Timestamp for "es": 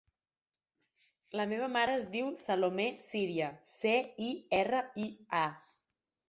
1.97-2.07